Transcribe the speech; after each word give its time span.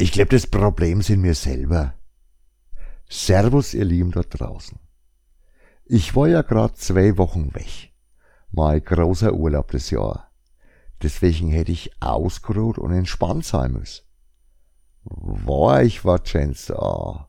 Ich 0.00 0.12
glaube, 0.12 0.30
das 0.30 0.46
Problem 0.46 1.02
sind 1.02 1.22
wir 1.22 1.34
selber. 1.34 1.92
Servus, 3.06 3.74
ihr 3.74 3.84
Lieben 3.84 4.12
dort 4.12 4.40
draußen. 4.40 4.78
Ich 5.84 6.16
war 6.16 6.26
ja 6.26 6.40
grad 6.40 6.78
zwei 6.78 7.18
Wochen 7.18 7.54
weg. 7.54 7.92
Mein 8.50 8.82
großer 8.82 9.34
Urlaub 9.34 9.70
des 9.72 9.90
Jahr. 9.90 10.30
Deswegen 11.02 11.50
hätte 11.50 11.72
ich 11.72 11.90
ausgeruht 12.00 12.78
und 12.78 12.92
entspannt 12.92 13.44
sein 13.44 13.72
müssen. 13.72 14.06
War 15.04 15.82
ich 15.82 16.02
wahrscheinlich 16.02 16.64
da. 16.64 17.28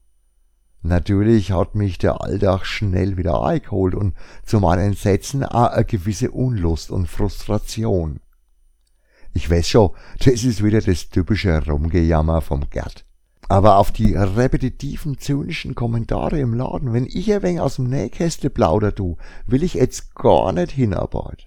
Natürlich 0.82 1.52
hat 1.52 1.76
mich 1.76 1.98
der 1.98 2.22
Alltag 2.22 2.66
schnell 2.66 3.18
wieder 3.18 3.44
eingeholt 3.44 3.96
und 3.96 4.16
zu 4.46 4.62
meinen 4.62 4.92
Entsetzen 4.92 5.44
auch 5.44 5.72
eine 5.72 5.84
gewisse 5.84 6.32
Unlust 6.32 6.90
und 6.90 7.08
Frustration. 7.08 8.22
Ich 9.34 9.50
weiß 9.50 9.68
schon, 9.68 9.92
das 10.20 10.44
ist 10.44 10.64
wieder 10.64 10.82
das 10.82 11.10
typische 11.10 11.66
Rumgejammer 11.66 12.42
vom 12.42 12.70
Gerd. 12.70 13.06
Aber 13.48 13.78
auf 13.78 13.92
die 13.92 14.14
repetitiven, 14.14 15.18
zynischen 15.18 15.76
Kommentare 15.76 16.40
im 16.40 16.54
Laden, 16.54 16.94
wenn 16.94 17.06
ich 17.06 17.32
ein 17.34 17.44
wenig 17.44 17.60
aus 17.60 17.76
dem 17.76 17.90
Nähkäste 17.90 18.50
plauder 18.50 18.96
tu, 18.96 19.18
will 19.46 19.64
ich 19.64 19.74
jetzt 19.74 20.16
gar 20.16 20.52
nicht 20.54 20.72
hinarbeiten. 20.72 21.46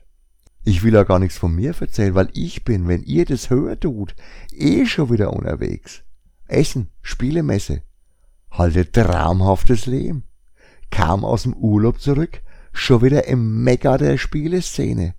Ich 0.65 0.83
will 0.83 0.95
ja 0.95 1.03
gar 1.03 1.19
nichts 1.19 1.37
von 1.37 1.55
mir 1.55 1.75
erzählen, 1.79 2.15
weil 2.15 2.31
ich 2.33 2.65
bin, 2.65 2.89
wenn 2.89 3.03
ihr 3.03 3.27
das 3.27 3.51
höher 3.51 3.79
tut, 3.79 4.15
eh 4.51 4.87
schon 4.87 5.11
wieder 5.11 5.33
unterwegs. 5.33 6.03
Essen, 6.47 6.91
Spielemesse, 7.03 7.83
halte 8.51 8.91
traumhaftes 8.91 9.87
Leben. 9.87 10.25
Kam 10.91 11.25
aus 11.25 11.43
dem 11.43 11.55
Urlaub 11.55 12.01
zurück, 12.01 12.43
schon 12.73 13.03
wieder 13.03 13.27
im 13.27 13.63
Mekka 13.63 13.99
der 13.99 14.17
Spieleszene. 14.17 15.15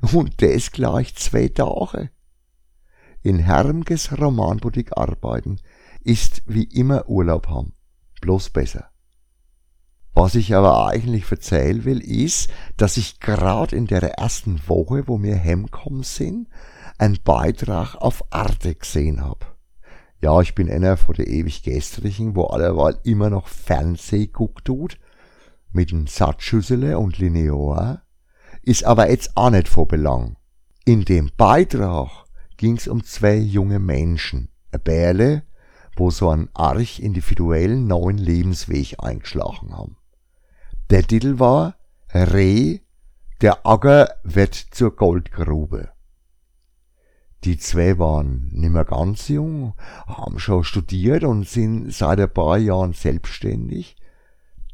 Und 0.00 0.42
das 0.42 0.70
gleich 0.70 1.14
zwei 1.16 1.48
Tage. 1.48 2.10
In 3.22 3.38
Hermges 3.38 4.16
Romanboutique 4.18 4.96
arbeiten 4.96 5.60
ist 6.00 6.42
wie 6.46 6.64
immer 6.64 7.08
Urlaub 7.08 7.48
haben. 7.48 7.74
Bloß 8.20 8.50
besser. 8.50 8.90
Was 10.14 10.34
ich 10.34 10.54
aber 10.54 10.88
eigentlich 10.88 11.30
erzählen 11.30 11.84
will, 11.84 12.00
ist, 12.00 12.50
dass 12.76 12.96
ich 12.96 13.20
grad 13.20 13.72
in 13.72 13.86
der 13.86 14.02
ersten 14.02 14.60
Woche, 14.66 15.06
wo 15.06 15.22
wir 15.22 15.38
heimgekommen 15.38 16.02
sind, 16.02 16.48
einen 16.98 17.18
Beitrag 17.22 17.94
auf 17.94 18.24
Arte 18.32 18.74
gesehen 18.74 19.24
hab. 19.24 19.56
Ja, 20.20 20.40
ich 20.40 20.56
bin 20.56 20.68
einer 20.68 20.96
von 20.96 21.14
der 21.14 21.28
ewig 21.28 21.62
Gestrigen, 21.62 22.34
wo 22.34 22.44
allerweil 22.46 22.98
immer 23.04 23.30
noch 23.30 23.46
Fernseh 23.46 24.26
guckt 24.26 24.64
tut, 24.64 24.98
mit 25.70 25.92
dem 25.92 26.08
Satzschüssele 26.08 26.98
und 26.98 27.18
Linear, 27.18 28.02
ist 28.68 28.84
aber 28.84 29.08
jetzt 29.08 29.34
auch 29.34 29.48
nicht 29.48 29.66
von 29.66 29.88
Belang. 29.88 30.36
In 30.84 31.06
dem 31.06 31.30
Beitrag 31.38 32.26
ging's 32.58 32.86
um 32.86 33.02
zwei 33.02 33.36
junge 33.36 33.78
Menschen, 33.78 34.50
ein 34.72 34.82
Bärle, 34.82 35.42
wo 35.96 36.10
so 36.10 36.28
einen 36.28 36.50
arch 36.52 37.00
individuellen 37.00 37.86
neuen 37.86 38.18
Lebensweg 38.18 38.96
eingeschlagen 38.98 39.74
haben. 39.74 39.96
Der 40.90 41.02
Titel 41.02 41.38
war 41.38 41.76
Reh, 42.12 42.80
der 43.40 43.66
Acker 43.66 44.10
wird 44.22 44.54
zur 44.54 44.94
Goldgrube. 44.94 45.88
Die 47.44 47.56
zwei 47.56 47.98
waren 47.98 48.50
nimmer 48.52 48.84
ganz 48.84 49.28
jung, 49.28 49.72
haben 50.06 50.38
schon 50.38 50.62
studiert 50.62 51.24
und 51.24 51.48
sind 51.48 51.94
seit 51.94 52.20
ein 52.20 52.34
paar 52.34 52.58
Jahren 52.58 52.92
selbstständig. 52.92 53.96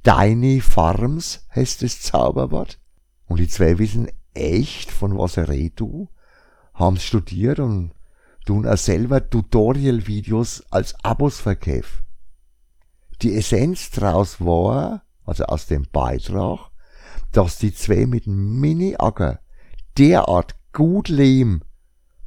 Deine 0.03 0.61
Farms 0.61 1.47
heißt 1.55 1.83
das 1.83 2.00
Zauberwort. 2.00 2.81
Und 3.27 3.41
die 3.41 3.48
zwei 3.48 3.78
wissen 3.78 4.08
echt, 4.34 4.91
von 4.91 5.17
was 5.17 5.36
er 5.36 5.48
redet, 5.48 5.80
du. 5.80 6.08
Haben 6.75 6.97
studiert 6.98 7.61
und 7.61 7.92
tun 8.44 8.66
auch 8.66 8.77
selber 8.77 9.28
Tutorial-Videos 9.28 10.64
als 10.70 10.94
Abos 11.05 11.41
verkaufen. 11.41 12.05
Die 13.22 13.36
Essenz 13.36 13.91
draus 13.91 14.41
war, 14.41 15.03
also 15.25 15.44
aus 15.44 15.66
dem 15.66 15.86
Beitrag, 15.91 16.70
dass 17.33 17.59
die 17.59 17.75
zwei 17.75 18.06
mit 18.06 18.26
dem 18.26 18.60
Mini-Acker 18.60 19.41
derart 19.97 20.56
gut 20.72 21.09
leben, 21.09 21.62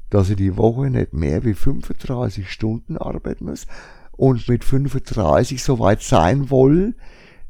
dass 0.09 0.27
sie 0.27 0.35
die 0.35 0.57
Woche 0.57 0.89
nicht 0.89 1.13
mehr 1.13 1.43
wie 1.43 1.53
35 1.53 2.49
Stunden 2.49 2.97
arbeiten 2.97 3.45
muss 3.45 3.67
und 4.13 4.47
mit 4.47 4.63
35 4.63 5.61
so 5.61 5.79
weit 5.79 6.01
sein 6.01 6.49
wollen, 6.49 6.95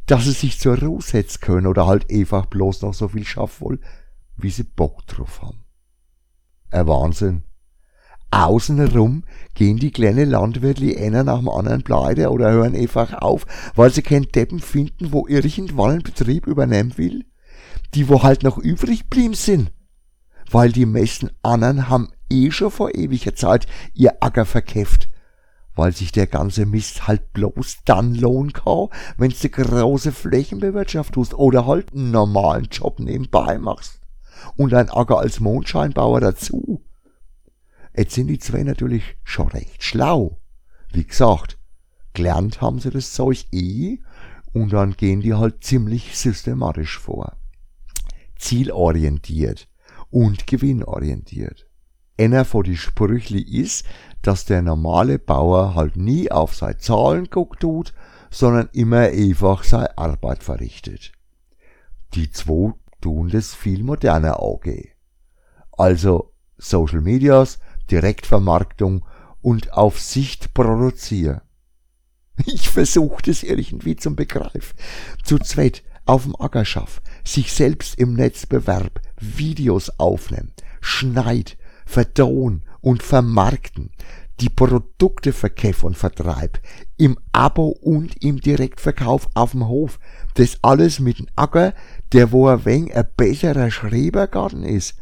dass 0.07 0.23
sie 0.23 0.31
sich 0.31 0.59
zur 0.59 0.79
Ruhe 0.79 1.01
setzen 1.01 1.41
können 1.41 1.67
oder 1.67 1.85
halt 1.85 2.11
einfach 2.11 2.47
bloß 2.47 2.81
noch 2.81 2.93
so 2.93 3.09
viel 3.09 3.25
schaffen 3.25 3.65
wollen, 3.65 3.79
wie 4.37 4.49
sie 4.49 4.63
Bock 4.63 5.05
drauf 5.05 5.41
haben. 5.41 5.63
Ein 6.71 6.87
Wahnsinn. 6.87 7.43
Außenrum 8.31 9.23
gehen 9.53 9.77
die 9.77 9.91
kleinen 9.91 10.29
Landwirtli 10.29 10.97
einer 10.97 11.23
nach 11.23 11.39
dem 11.39 11.49
anderen 11.49 11.83
pleite 11.83 12.29
oder 12.29 12.51
hören 12.51 12.75
einfach 12.75 13.13
auf, 13.13 13.45
weil 13.75 13.91
sie 13.91 14.01
keinen 14.01 14.31
Deppen 14.31 14.59
finden, 14.59 15.13
wo 15.13 15.27
irgendwann 15.27 15.91
einen 15.91 16.03
Betrieb 16.03 16.45
übernehmen 16.45 16.97
will. 16.97 17.25
Die, 17.93 18.09
wo 18.09 18.23
halt 18.23 18.43
noch 18.43 18.57
übrig 18.57 19.09
blieben 19.09 19.33
sind. 19.33 19.71
Weil 20.51 20.71
die 20.71 20.85
meisten 20.85 21.29
anderen 21.41 21.89
haben 21.89 22.09
eh 22.29 22.51
schon 22.51 22.71
vor 22.71 22.93
ewiger 22.95 23.35
Zeit 23.35 23.65
ihr 23.93 24.21
Acker 24.21 24.45
verkäft, 24.45 25.09
weil 25.77 25.93
sich 25.93 26.11
der 26.11 26.27
ganze 26.27 26.65
Mist 26.65 27.07
halt 27.07 27.31
bloß 27.33 27.77
dann 27.85 28.15
lohnen 28.15 28.51
kann, 28.51 28.87
wenn's 29.17 29.39
die 29.39 29.51
große 29.51 30.11
Flächenbewirtschaft 30.11 31.13
tust 31.13 31.33
oder 31.35 31.65
halt 31.65 31.93
einen 31.93 32.11
normalen 32.11 32.65
Job 32.65 32.99
nebenbei 32.99 33.57
machst. 33.57 34.01
Und 34.55 34.73
ein 34.73 34.89
Acker 34.89 35.19
als 35.19 35.39
Mondscheinbauer 35.39 36.19
dazu. 36.19 36.83
Jetzt 37.95 38.13
sind 38.13 38.27
die 38.27 38.39
zwei 38.39 38.63
natürlich 38.63 39.17
schon 39.23 39.47
recht 39.47 39.83
schlau. 39.83 40.39
Wie 40.91 41.05
gesagt, 41.05 41.57
gelernt 42.13 42.61
haben 42.61 42.79
sie 42.79 42.89
das 42.89 43.13
Zeug 43.13 43.45
eh 43.51 43.99
und 44.53 44.73
dann 44.73 44.93
gehen 44.93 45.21
die 45.21 45.33
halt 45.33 45.63
ziemlich 45.63 46.17
systematisch 46.17 46.97
vor. 46.97 47.37
Zielorientiert 48.35 49.67
und 50.09 50.47
gewinnorientiert. 50.47 51.66
Einer 52.17 52.45
von 52.45 52.63
die 52.63 52.77
Sprüchli 52.77 53.41
ist, 53.41 53.85
dass 54.21 54.45
der 54.45 54.61
normale 54.61 55.19
Bauer 55.19 55.75
halt 55.75 55.95
nie 55.95 56.31
auf 56.31 56.55
seine 56.55 56.77
Zahlen 56.77 57.29
guckt 57.29 57.61
tut, 57.61 57.93
sondern 58.31 58.69
immer 58.73 59.01
einfach 59.01 59.63
seine 59.63 59.97
Arbeit 59.97 60.43
verrichtet. 60.43 61.11
Die 62.13 62.31
zwei 62.31 62.73
tun 63.01 63.29
das 63.29 63.53
viel 63.53 63.83
moderner 63.83 64.41
angehen. 64.41 64.89
Also 65.71 66.33
Social 66.57 67.01
Medias, 67.01 67.59
Direktvermarktung 67.91 69.05
und 69.41 69.73
auf 69.73 69.99
Sicht 69.99 70.53
produzieren. 70.53 71.41
Ich 72.45 72.69
versuche 72.69 73.23
das 73.23 73.41
irgendwie 73.41 73.95
zum 73.95 74.15
Begreif. 74.15 74.75
Zu 75.23 75.39
zweit 75.39 75.83
auf 76.05 76.23
dem 76.23 76.35
Acker 76.35 76.65
schaff, 76.65 77.01
sich 77.23 77.51
selbst 77.51 77.97
im 77.97 78.13
Netz 78.13 78.45
bewerb, 78.45 79.01
Videos 79.19 79.89
aufnehmen, 79.99 80.53
schneid, 80.79 81.56
verdauen 81.87 82.63
und 82.81 83.01
vermarkten, 83.01 83.91
die 84.39 84.49
Produkte 84.49 85.33
verkauf 85.33 85.83
und 85.83 85.97
vertreib, 85.97 86.59
im 86.97 87.17
Abo 87.31 87.69
und 87.69 88.23
im 88.23 88.39
Direktverkauf 88.39 89.29
auf 89.33 89.51
dem 89.51 89.67
Hof, 89.67 89.99
das 90.35 90.57
alles 90.61 90.99
mit 90.99 91.17
dem 91.17 91.27
Acker, 91.35 91.73
der 92.11 92.31
wo 92.31 92.47
ein 92.47 92.65
wenig 92.65 92.95
ein 92.95 93.07
besserer 93.15 93.71
Schrebergarten 93.71 94.63
ist, 94.63 94.95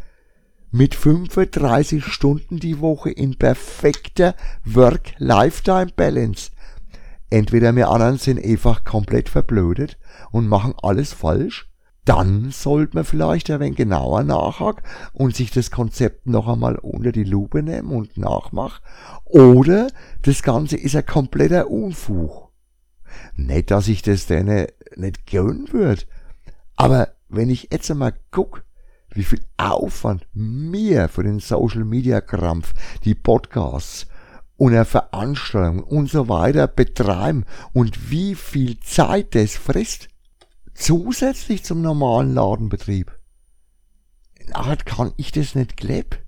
mit 0.72 0.96
35 0.96 2.06
Stunden 2.06 2.60
die 2.60 2.80
Woche 2.80 3.10
in 3.10 3.38
perfekter 3.38 4.36
Work-Lifetime-Balance. 4.66 6.52
Entweder 7.30 7.76
wir 7.76 7.90
anderen 7.90 8.18
sind 8.18 8.44
einfach 8.44 8.84
komplett 8.84 9.30
verblödet 9.30 9.98
und 10.32 10.48
machen 10.48 10.74
alles 10.82 11.14
falsch, 11.14 11.70
dann 12.06 12.52
sollte 12.52 12.96
man 12.96 13.04
vielleicht 13.04 13.50
ein 13.50 13.60
wenig 13.60 13.78
genauer 13.78 14.24
nachhaken 14.24 14.84
und 15.14 15.36
sich 15.36 15.52
das 15.52 15.72
Konzept 15.72 16.28
noch 16.28 16.48
einmal 16.48 16.76
unter 16.76 17.12
die 17.12 17.24
Lupe 17.24 17.64
nehmen 17.64 17.92
und 17.92 18.18
nachmachen. 18.18 18.84
Oder 19.26 19.88
das 20.22 20.44
Ganze 20.44 20.78
ist 20.78 20.96
ein 20.96 21.06
kompletter 21.06 21.70
Unfug. 21.70 22.52
Nicht, 23.36 23.72
dass 23.72 23.88
ich 23.88 24.02
das 24.02 24.28
denen 24.28 24.68
nicht 24.96 25.26
gönnen 25.26 25.72
würde, 25.72 26.04
aber 26.76 27.10
wenn 27.28 27.50
ich 27.50 27.70
jetzt 27.72 27.90
einmal 27.90 28.14
guck, 28.32 28.64
wie 29.10 29.24
viel 29.24 29.42
Aufwand 29.58 30.28
mir 30.34 31.08
für 31.08 31.24
den 31.24 31.40
Social 31.40 31.86
Media 31.86 32.22
Krampf, 32.22 32.74
die 33.04 33.16
Podcasts 33.16 34.08
und 34.58 34.74
eine 34.74 34.86
Veranstaltung 34.86 35.84
und 35.84 36.10
so 36.10 36.28
weiter 36.28 36.68
betreiben 36.68 37.46
und 37.74 38.12
wie 38.12 38.36
viel 38.36 38.80
Zeit 38.82 39.34
das 39.36 39.56
frisst, 39.56 40.10
zusätzlich 40.76 41.64
zum 41.64 41.82
normalen 41.82 42.34
Ladenbetrieb. 42.34 43.18
Nachher 44.48 44.78
kann 44.78 45.14
ich 45.18 45.32
das 45.32 45.56
nicht 45.56 45.78
gleb. 45.78 46.24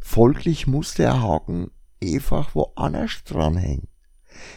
Folglich 0.00 0.66
muss 0.66 0.94
der 0.94 1.22
Haken 1.22 1.70
einfach 2.02 2.54
woanders 2.54 3.22
dranhängen. 3.24 3.86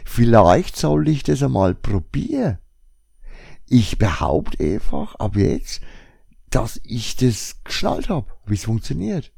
Vielleicht 0.06 0.76
soll 0.76 1.08
ich 1.08 1.24
das 1.24 1.44
einmal 1.44 1.76
probieren. 1.76 2.58
Ich 3.68 3.98
behaupte 3.98 4.64
einfach 4.64 5.16
ab 5.16 5.36
jetzt, 5.36 5.82
dass 6.50 6.80
ich 6.84 7.16
das 7.16 7.64
geschnallt 7.64 8.10
hab, 8.10 8.40
wie 8.46 8.56
es 8.56 8.66
funktioniert. 8.66 9.34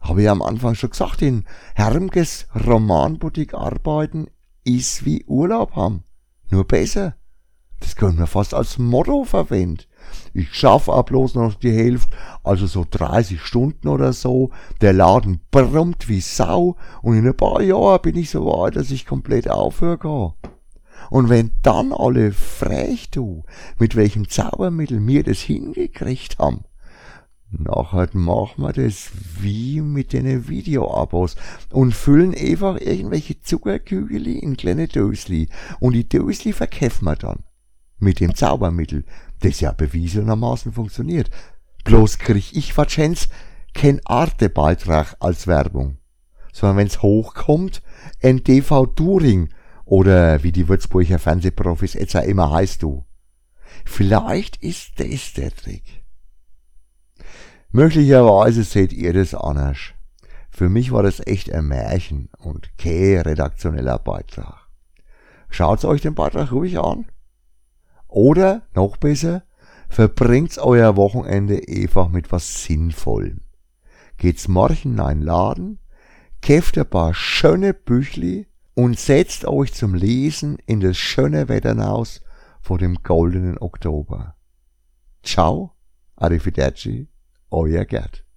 Habe 0.00 0.22
ich 0.22 0.30
am 0.30 0.42
Anfang 0.42 0.74
schon 0.74 0.90
gesagt, 0.90 1.22
in 1.22 1.44
Hermges 1.74 2.46
Romanboutique 2.54 3.54
arbeiten 3.54 4.28
ist 4.64 5.04
wie 5.04 5.24
Urlaub 5.24 5.74
haben. 5.74 6.04
Nur 6.50 6.66
besser. 6.66 7.16
Das 7.80 7.96
können 7.96 8.18
wir 8.18 8.26
fast 8.26 8.54
als 8.54 8.78
Motto 8.78 9.24
verwenden. 9.24 9.84
Ich 10.32 10.54
schaffe 10.54 10.92
auch 10.92 11.04
bloß 11.04 11.34
noch 11.34 11.54
die 11.54 11.72
Hälfte, 11.72 12.16
also 12.42 12.66
so 12.66 12.84
30 12.88 13.40
Stunden 13.40 13.88
oder 13.88 14.12
so. 14.12 14.50
Der 14.80 14.92
Laden 14.92 15.40
brummt 15.50 16.08
wie 16.08 16.20
Sau 16.20 16.76
und 17.02 17.16
in 17.16 17.26
ein 17.26 17.36
paar 17.36 17.62
Jahren 17.62 18.02
bin 18.02 18.16
ich 18.16 18.30
so 18.30 18.46
weit, 18.46 18.76
dass 18.76 18.90
ich 18.90 19.06
komplett 19.06 19.50
aufhöre. 19.50 20.34
Und 21.10 21.28
wenn 21.28 21.52
dann 21.62 21.92
alle 21.92 22.32
frech 22.32 23.10
du, 23.10 23.44
mit 23.78 23.96
welchem 23.96 24.28
Zaubermittel 24.28 25.00
mir 25.00 25.22
das 25.22 25.38
hingekriegt 25.38 26.38
haben, 26.38 26.64
nachher 27.50 28.08
machen 28.12 28.62
wir 28.62 28.72
das 28.72 29.10
wie 29.40 29.80
mit 29.80 30.12
den 30.12 30.48
Videoabos 30.48 31.36
und 31.70 31.94
füllen 31.94 32.34
einfach 32.34 32.80
irgendwelche 32.80 33.40
Zuckerkügeli 33.40 34.38
in 34.38 34.56
kleine 34.56 34.88
Dösli 34.88 35.48
und 35.80 35.94
die 35.94 36.08
Dösli 36.08 36.52
verkäffen 36.52 37.06
wir 37.06 37.16
dann. 37.16 37.44
Mit 37.98 38.20
dem 38.20 38.34
Zaubermittel, 38.34 39.04
das 39.40 39.60
ja 39.60 39.72
bewiesenermaßen 39.72 40.72
funktioniert. 40.72 41.30
Bloß 41.84 42.18
krieg 42.18 42.56
ich 42.56 42.76
wahrscheinlich 42.76 43.28
kein 43.74 44.00
Arte-Beitrag 44.04 45.16
als 45.20 45.46
Werbung. 45.46 45.98
Sondern 46.52 46.78
wenn's 46.78 47.02
hochkommt, 47.02 47.82
ein 48.22 48.44
TV 48.44 48.86
Touring 48.86 49.50
oder 49.84 50.42
wie 50.42 50.52
die 50.52 50.68
Würzburger 50.68 51.18
Fernsehprofis 51.18 51.94
jetzt 51.94 52.14
immer 52.14 52.50
heißt 52.50 52.82
du. 52.82 53.04
Vielleicht 53.84 54.56
ist 54.62 55.00
das 55.00 55.32
der 55.34 55.54
Trick. 55.54 56.04
Möglicherweise 57.70 58.64
seht 58.64 58.92
ihr 58.92 59.12
das 59.12 59.34
anders. 59.34 59.78
Für 60.50 60.68
mich 60.68 60.90
war 60.90 61.02
das 61.02 61.24
echt 61.26 61.52
ein 61.52 61.66
Märchen 61.66 62.30
und 62.38 62.76
kein 62.78 63.20
redaktioneller 63.20 63.98
Beitrag. 63.98 64.68
Schaut's 65.50 65.84
euch 65.84 66.00
den 66.00 66.14
Beitrag 66.14 66.50
ruhig 66.52 66.78
an. 66.78 67.06
Oder, 68.08 68.62
noch 68.74 68.96
besser, 68.96 69.44
verbringt's 69.88 70.58
euer 70.58 70.96
Wochenende 70.96 71.62
einfach 71.68 72.08
mit 72.08 72.32
was 72.32 72.64
Sinnvollem. 72.64 73.42
Geht's 74.16 74.48
morgen 74.48 74.94
in 74.94 75.00
einen 75.00 75.22
Laden, 75.22 75.78
käft 76.40 76.76
ein 76.78 76.88
paar 76.88 77.14
schöne 77.14 77.74
Büchli 77.74 78.46
und 78.74 78.98
setzt 78.98 79.44
euch 79.44 79.72
zum 79.72 79.94
Lesen 79.94 80.58
in 80.66 80.80
das 80.80 80.96
schöne 80.96 81.48
Wetter 81.48 81.74
vor 82.60 82.78
dem 82.78 82.96
goldenen 83.02 83.58
Oktober. 83.58 84.36
Ciao, 85.22 85.74
arrivederci, 86.16 87.08
euer 87.50 87.84
Gerd. 87.84 88.27